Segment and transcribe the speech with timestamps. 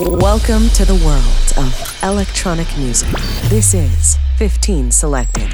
[0.00, 3.10] Welcome to the world of electronic music.
[3.48, 5.52] This is 15 Selected.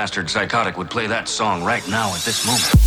[0.00, 2.79] Bastard psychotic would play that song right now at this moment?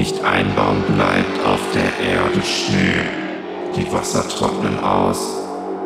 [0.00, 3.04] Nicht ein Baum bleibt auf der Erde Schnee.
[3.76, 5.18] Die Wasser trocknen aus,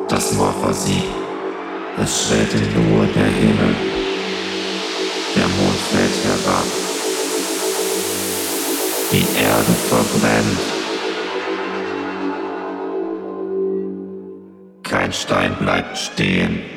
[0.08, 1.02] das Moor versiegt.
[2.00, 3.74] Es schwellt in Ruhe der Himmel.
[5.34, 6.64] Der Mond fällt herab.
[9.10, 10.60] Die Erde verbrennt.
[14.84, 16.73] Kein Stein bleibt stehen.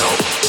[0.00, 0.39] know.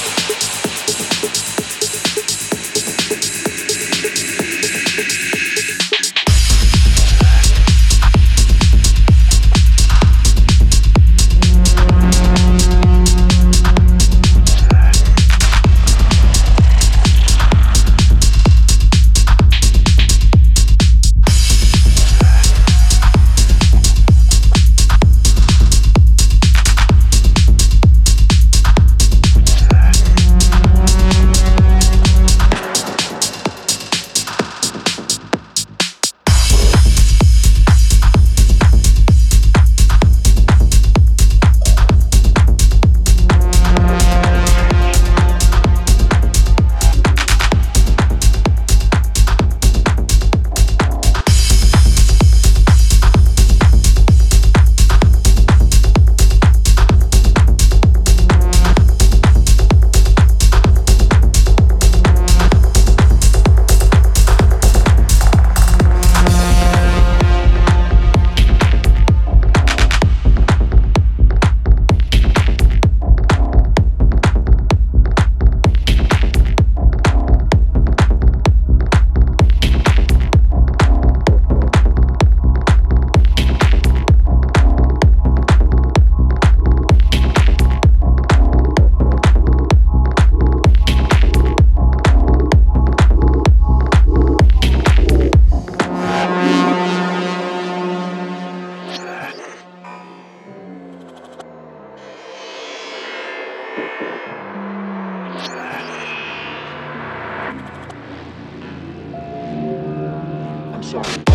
[110.92, 111.31] show.